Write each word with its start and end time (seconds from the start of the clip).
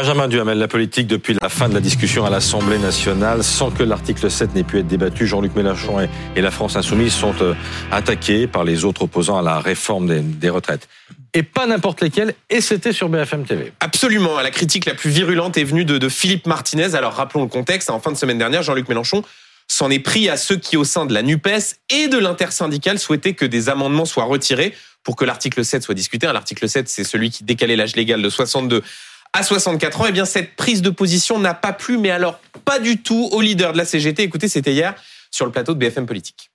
Benjamin 0.00 0.28
Duhamel, 0.28 0.56
la 0.56 0.66
politique 0.66 1.06
depuis 1.06 1.36
la 1.42 1.50
fin 1.50 1.68
de 1.68 1.74
la 1.74 1.80
discussion 1.80 2.24
à 2.24 2.30
l'Assemblée 2.30 2.78
nationale, 2.78 3.44
sans 3.44 3.70
que 3.70 3.82
l'article 3.82 4.30
7 4.30 4.54
n'ait 4.54 4.62
pu 4.62 4.78
être 4.78 4.86
débattu, 4.86 5.26
Jean-Luc 5.26 5.54
Mélenchon 5.54 6.00
et 6.34 6.40
la 6.40 6.50
France 6.50 6.74
insoumise 6.74 7.12
sont 7.12 7.34
euh, 7.42 7.52
attaqués 7.92 8.46
par 8.46 8.64
les 8.64 8.86
autres 8.86 9.02
opposants 9.02 9.36
à 9.36 9.42
la 9.42 9.60
réforme 9.60 10.06
des, 10.22 10.48
retraites. 10.48 10.88
Et 11.34 11.42
pas 11.42 11.66
n'importe 11.66 12.00
lesquels, 12.00 12.32
et 12.48 12.62
c'était 12.62 12.94
sur 12.94 13.10
BFM 13.10 13.44
TV. 13.44 13.74
Absolument, 13.80 14.40
la 14.40 14.50
critique 14.50 14.86
la 14.86 14.94
plus 14.94 15.10
virulente 15.10 15.58
est 15.58 15.64
venue 15.64 15.84
de, 15.84 15.98
de 15.98 16.08
Philippe 16.08 16.46
Martinez. 16.46 16.94
Alors 16.94 17.12
rappelons 17.12 17.42
le 17.42 17.50
contexte, 17.50 17.90
en 17.90 18.00
fin 18.00 18.10
de 18.10 18.16
semaine 18.16 18.38
dernière, 18.38 18.62
Jean-Luc 18.62 18.88
Mélenchon 18.88 19.22
s'en 19.68 19.90
est 19.90 20.00
pris 20.00 20.30
à 20.30 20.38
ceux 20.38 20.56
qui, 20.56 20.78
au 20.78 20.84
sein 20.84 21.04
de 21.04 21.12
la 21.12 21.22
NUPES 21.22 21.76
et 21.90 22.08
de 22.08 22.16
l'intersyndicale, 22.16 22.98
souhaitaient 22.98 23.34
que 23.34 23.44
des 23.44 23.68
amendements 23.68 24.06
soient 24.06 24.24
retirés 24.24 24.74
pour 25.04 25.16
que 25.16 25.24
l'article 25.24 25.64
7 25.64 25.82
soit 25.82 25.94
discuté. 25.94 26.26
L'article 26.26 26.68
7, 26.68 26.88
c'est 26.88 27.04
celui 27.04 27.30
qui 27.30 27.44
décalait 27.44 27.76
l'âge 27.76 27.96
légal 27.96 28.20
de 28.20 28.28
62 28.28 28.82
à 29.32 29.42
64 29.42 30.00
ans, 30.00 30.04
eh 30.08 30.12
bien 30.12 30.24
cette 30.24 30.56
prise 30.56 30.82
de 30.82 30.90
position 30.90 31.38
n'a 31.38 31.54
pas 31.54 31.72
plu, 31.72 31.98
mais 31.98 32.10
alors 32.10 32.40
pas 32.64 32.78
du 32.78 33.02
tout 33.02 33.28
au 33.32 33.40
leader 33.40 33.72
de 33.72 33.78
la 33.78 33.84
CGT. 33.84 34.22
Écoutez, 34.22 34.48
c'était 34.48 34.72
hier 34.72 34.94
sur 35.30 35.46
le 35.46 35.52
plateau 35.52 35.74
de 35.74 35.78
BFM 35.78 36.06
Politique. 36.06 36.50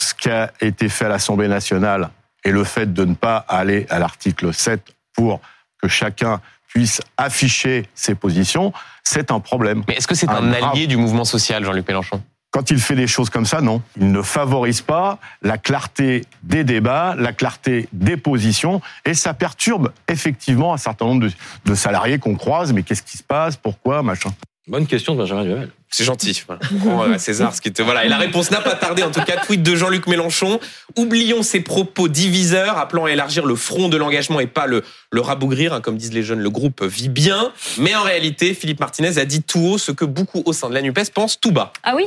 Ce 0.00 0.14
qui 0.14 0.28
a 0.28 0.52
été 0.60 0.88
fait 0.88 1.04
à 1.04 1.08
l'Assemblée 1.08 1.48
nationale 1.48 2.10
et 2.44 2.50
le 2.50 2.64
fait 2.64 2.92
de 2.92 3.04
ne 3.04 3.14
pas 3.14 3.36
aller 3.36 3.86
à 3.90 3.98
l'article 3.98 4.52
7 4.52 4.82
pour 5.12 5.40
que 5.80 5.88
chacun 5.88 6.40
puisse 6.68 7.00
afficher 7.16 7.88
ses 7.94 8.14
positions, 8.14 8.72
c'est 9.02 9.30
un 9.30 9.40
problème. 9.40 9.82
Mais 9.88 9.94
est-ce 9.94 10.06
que 10.06 10.14
c'est 10.14 10.28
un, 10.28 10.52
allié 10.52 10.86
du 10.86 10.96
mouvement 10.96 11.24
social, 11.24 11.64
Jean-Luc 11.64 11.86
Mélenchon? 11.86 12.22
Quand 12.50 12.70
il 12.70 12.80
fait 12.80 12.96
des 12.96 13.06
choses 13.06 13.30
comme 13.30 13.46
ça, 13.46 13.60
non. 13.60 13.82
Il 13.96 14.10
ne 14.10 14.22
favorise 14.22 14.80
pas 14.80 15.18
la 15.42 15.58
clarté 15.58 16.24
des 16.42 16.64
débats, 16.64 17.14
la 17.16 17.32
clarté 17.32 17.88
des 17.92 18.16
positions, 18.16 18.80
et 19.04 19.14
ça 19.14 19.34
perturbe 19.34 19.92
effectivement 20.08 20.74
un 20.74 20.78
certain 20.78 21.06
nombre 21.06 21.28
de, 21.64 21.74
salariés 21.74 22.18
qu'on 22.18 22.34
croise. 22.34 22.72
Mais 22.72 22.82
qu'est-ce 22.82 23.02
qui 23.02 23.16
se 23.16 23.22
passe? 23.22 23.56
Pourquoi? 23.56 24.02
Machin. 24.02 24.30
Bonne 24.66 24.86
question 24.86 25.14
de 25.14 25.18
Benjamin 25.18 25.44
Duhamel. 25.44 25.70
C'est 25.88 26.04
gentil. 26.04 26.44
Voilà. 26.70 27.18
César, 27.18 27.52
ce 27.54 27.60
qui 27.60 27.72
te... 27.72 27.82
voilà. 27.82 28.04
Et 28.04 28.08
la 28.08 28.18
réponse 28.18 28.52
n'a 28.52 28.60
pas 28.60 28.76
tardé. 28.76 29.02
En 29.02 29.10
tout 29.10 29.22
cas, 29.22 29.38
tweet 29.38 29.62
de 29.62 29.74
Jean-Luc 29.74 30.06
Mélenchon. 30.06 30.60
Oublions 30.96 31.42
ces 31.42 31.60
propos 31.60 32.06
diviseurs, 32.06 32.78
appelant 32.78 33.06
à 33.06 33.10
élargir 33.10 33.46
le 33.46 33.56
front 33.56 33.88
de 33.88 33.96
l'engagement 33.96 34.38
et 34.38 34.46
pas 34.46 34.66
le, 34.66 34.84
le 35.10 35.20
rabougrir. 35.20 35.72
Hein, 35.72 35.80
comme 35.80 35.96
disent 35.96 36.12
les 36.12 36.22
jeunes, 36.22 36.38
le 36.38 36.50
groupe 36.50 36.84
vit 36.84 37.08
bien. 37.08 37.52
Mais 37.78 37.96
en 37.96 38.02
réalité, 38.02 38.54
Philippe 38.54 38.78
Martinez 38.78 39.18
a 39.18 39.24
dit 39.24 39.42
tout 39.42 39.60
haut 39.60 39.78
ce 39.78 39.90
que 39.90 40.04
beaucoup 40.04 40.42
au 40.46 40.52
sein 40.52 40.68
de 40.68 40.74
la 40.74 40.82
NUPES 40.82 41.10
pensent 41.12 41.40
tout 41.40 41.50
bas. 41.52 41.72
Ah 41.82 41.94
oui 41.96 42.06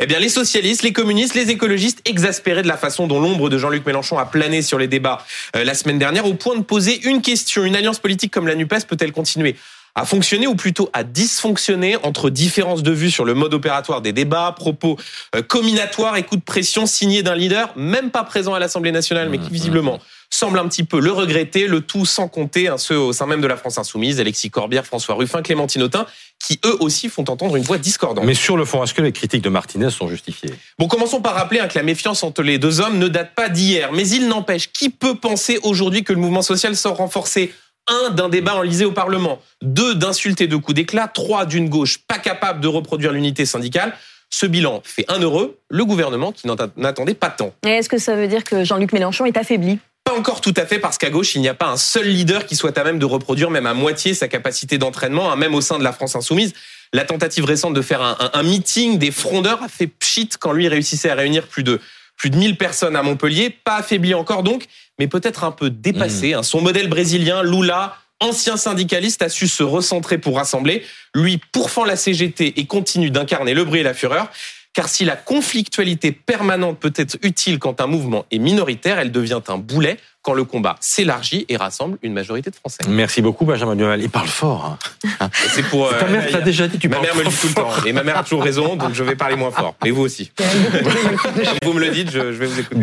eh 0.00 0.06
bien, 0.06 0.20
les 0.20 0.28
socialistes, 0.28 0.82
les 0.82 0.92
communistes, 0.92 1.34
les 1.34 1.50
écologistes, 1.50 2.00
exaspérés 2.04 2.62
de 2.62 2.68
la 2.68 2.76
façon 2.76 3.08
dont 3.08 3.20
l'ombre 3.20 3.48
de 3.48 3.58
Jean-Luc 3.58 3.84
Mélenchon 3.84 4.16
a 4.16 4.26
plané 4.26 4.62
sur 4.62 4.78
les 4.78 4.86
débats 4.86 5.24
euh, 5.56 5.64
la 5.64 5.74
semaine 5.74 5.98
dernière, 5.98 6.24
au 6.26 6.34
point 6.34 6.56
de 6.56 6.62
poser 6.62 7.00
une 7.08 7.20
question. 7.20 7.64
Une 7.64 7.74
alliance 7.74 7.98
politique 7.98 8.32
comme 8.32 8.46
la 8.46 8.54
NUPES 8.54 8.86
peut-elle 8.86 9.10
continuer 9.10 9.56
à 9.96 10.04
fonctionner 10.04 10.46
ou 10.46 10.54
plutôt 10.54 10.88
à 10.92 11.02
dysfonctionner 11.02 11.96
entre 12.04 12.30
différences 12.30 12.84
de 12.84 12.92
vues 12.92 13.10
sur 13.10 13.24
le 13.24 13.34
mode 13.34 13.52
opératoire 13.54 14.00
des 14.00 14.12
débats, 14.12 14.54
propos 14.56 14.96
euh, 15.34 15.42
combinatoires 15.42 16.16
et 16.16 16.22
coups 16.22 16.40
de 16.40 16.44
pression 16.44 16.86
signés 16.86 17.24
d'un 17.24 17.34
leader, 17.34 17.72
même 17.74 18.10
pas 18.10 18.22
présent 18.22 18.54
à 18.54 18.60
l'Assemblée 18.60 18.92
nationale, 18.92 19.28
mais 19.28 19.38
qui 19.38 19.50
visiblement 19.50 19.98
semble 20.30 20.58
un 20.58 20.68
petit 20.68 20.84
peu 20.84 21.00
le 21.00 21.10
regretter, 21.10 21.66
le 21.66 21.80
tout 21.80 22.06
sans 22.06 22.28
compter 22.28 22.68
hein, 22.68 22.78
ceux 22.78 22.98
au 22.98 23.12
sein 23.12 23.26
même 23.26 23.40
de 23.40 23.46
la 23.46 23.56
France 23.56 23.78
insoumise, 23.78 24.20
Alexis 24.20 24.50
Corbière, 24.50 24.86
François 24.86 25.14
Ruffin, 25.14 25.42
Clémentine 25.42 25.82
Autain, 25.82 26.06
qui 26.44 26.60
eux 26.64 26.76
aussi 26.80 27.08
font 27.08 27.24
entendre 27.28 27.56
une 27.56 27.64
voix 27.64 27.78
discordante. 27.78 28.24
Mais 28.24 28.34
sur 28.34 28.56
le 28.56 28.64
fond, 28.64 28.84
est-ce 28.84 28.94
que 28.94 29.02
les 29.02 29.12
critiques 29.12 29.42
de 29.42 29.48
Martinez 29.48 29.90
sont 29.90 30.08
justifiées? 30.08 30.54
Bon, 30.78 30.86
commençons 30.86 31.20
par 31.20 31.34
rappeler 31.34 31.60
hein, 31.60 31.68
que 31.68 31.78
la 31.78 31.82
méfiance 31.82 32.22
entre 32.22 32.42
les 32.42 32.58
deux 32.58 32.80
hommes 32.80 32.98
ne 32.98 33.08
date 33.08 33.34
pas 33.34 33.48
d'hier, 33.48 33.90
mais 33.92 34.08
il 34.08 34.28
n'empêche, 34.28 34.70
qui 34.72 34.90
peut 34.90 35.14
penser 35.14 35.58
aujourd'hui 35.62 36.04
que 36.04 36.12
le 36.12 36.20
mouvement 36.20 36.42
social 36.42 36.76
sort 36.76 36.96
renforcé? 36.96 37.52
Un, 37.90 38.10
d'un 38.10 38.28
débat 38.28 38.54
enlisé 38.54 38.84
au 38.84 38.92
Parlement. 38.92 39.40
Deux, 39.62 39.94
d'insulter 39.94 40.46
de 40.46 40.56
coups 40.56 40.74
d'éclat. 40.74 41.08
Trois, 41.08 41.46
d'une 41.46 41.70
gauche 41.70 41.98
pas 42.06 42.18
capable 42.18 42.60
de 42.60 42.68
reproduire 42.68 43.12
l'unité 43.12 43.46
syndicale. 43.46 43.94
Ce 44.28 44.44
bilan 44.44 44.82
fait 44.84 45.06
un 45.08 45.20
heureux, 45.20 45.58
le 45.70 45.86
gouvernement 45.86 46.32
qui 46.32 46.46
n'attendait 46.76 47.14
pas 47.14 47.30
tant. 47.30 47.54
Est-ce 47.64 47.88
que 47.88 47.96
ça 47.96 48.14
veut 48.14 48.28
dire 48.28 48.44
que 48.44 48.62
Jean-Luc 48.62 48.92
Mélenchon 48.92 49.24
est 49.24 49.38
affaibli? 49.38 49.78
Pas 50.08 50.16
encore 50.16 50.40
tout 50.40 50.54
à 50.56 50.64
fait 50.64 50.78
parce 50.78 50.96
qu'à 50.96 51.10
gauche, 51.10 51.34
il 51.34 51.42
n'y 51.42 51.48
a 51.48 51.54
pas 51.54 51.66
un 51.66 51.76
seul 51.76 52.06
leader 52.06 52.46
qui 52.46 52.56
soit 52.56 52.76
à 52.78 52.84
même 52.84 52.98
de 52.98 53.04
reproduire 53.04 53.50
même 53.50 53.66
à 53.66 53.74
moitié 53.74 54.14
sa 54.14 54.26
capacité 54.26 54.78
d'entraînement, 54.78 55.30
hein, 55.30 55.36
même 55.36 55.54
au 55.54 55.60
sein 55.60 55.78
de 55.78 55.84
la 55.84 55.92
France 55.92 56.16
insoumise. 56.16 56.54
La 56.94 57.04
tentative 57.04 57.44
récente 57.44 57.74
de 57.74 57.82
faire 57.82 58.00
un, 58.00 58.30
un 58.32 58.42
meeting 58.42 58.96
des 58.98 59.10
frondeurs 59.10 59.62
a 59.62 59.68
fait 59.68 59.86
pchit 59.86 60.30
quand 60.40 60.52
lui 60.52 60.66
réussissait 60.66 61.10
à 61.10 61.14
réunir 61.14 61.46
plus 61.46 61.62
de 61.62 61.78
plus 62.16 62.30
de 62.30 62.36
1000 62.36 62.56
personnes 62.56 62.96
à 62.96 63.02
Montpellier, 63.02 63.50
pas 63.50 63.76
affaibli 63.76 64.12
encore 64.14 64.42
donc, 64.42 64.64
mais 64.98 65.06
peut-être 65.06 65.44
un 65.44 65.52
peu 65.52 65.70
dépassé. 65.70 66.32
Mmh. 66.32 66.38
Hein. 66.38 66.42
Son 66.42 66.60
modèle 66.60 66.88
brésilien, 66.88 67.42
Lula, 67.42 67.96
ancien 68.18 68.56
syndicaliste, 68.56 69.22
a 69.22 69.28
su 69.28 69.46
se 69.46 69.62
recentrer 69.62 70.18
pour 70.18 70.36
rassembler. 70.36 70.84
Lui 71.14 71.38
pourfend 71.52 71.84
la 71.84 71.96
CGT 71.96 72.54
et 72.58 72.66
continue 72.66 73.10
d'incarner 73.10 73.54
le 73.54 73.64
bruit 73.64 73.80
et 73.80 73.84
la 73.84 73.94
fureur. 73.94 74.30
Car 74.78 74.88
si 74.88 75.04
la 75.04 75.16
conflictualité 75.16 76.12
permanente 76.12 76.78
peut 76.78 76.92
être 76.94 77.18
utile 77.22 77.58
quand 77.58 77.80
un 77.80 77.88
mouvement 77.88 78.26
est 78.30 78.38
minoritaire, 78.38 79.00
elle 79.00 79.10
devient 79.10 79.40
un 79.48 79.58
boulet 79.58 79.96
quand 80.22 80.34
le 80.34 80.44
combat 80.44 80.76
s'élargit 80.78 81.46
et 81.48 81.56
rassemble 81.56 81.98
une 82.02 82.12
majorité 82.12 82.50
de 82.50 82.54
Français. 82.54 82.82
Merci 82.88 83.20
beaucoup, 83.20 83.44
Benjamin 83.44 83.74
Duhamel. 83.74 84.02
Il 84.02 84.10
parle 84.10 84.28
fort. 84.28 84.78
Hein. 85.20 85.30
C'est 85.52 85.64
pour. 85.64 85.88
ta 85.88 86.06
mère 86.06 86.26
euh, 86.28 86.30
t'a 86.30 86.42
déjà 86.42 86.68
dit, 86.68 86.78
tu 86.78 86.88
Ma 86.88 87.00
mère 87.00 87.16
me 87.16 87.24
le 87.24 87.28
dit 87.28 87.36
tout 87.36 87.48
le 87.48 87.54
temps. 87.54 87.70
Et 87.86 87.92
ma 87.92 88.04
mère 88.04 88.18
a 88.18 88.22
toujours 88.22 88.44
raison, 88.44 88.76
donc 88.76 88.94
je 88.94 89.02
vais 89.02 89.16
parler 89.16 89.34
moins 89.34 89.50
fort. 89.50 89.74
Mais 89.82 89.90
vous 89.90 90.02
aussi. 90.02 90.30
vous 91.64 91.72
me 91.72 91.80
le 91.80 91.90
dites, 91.90 92.12
je 92.12 92.20
vais 92.20 92.46
vous 92.46 92.60
écouter. 92.60 92.80